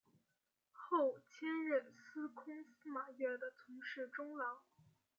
[0.71, 4.63] 后迁任司空司马越的从事中郎。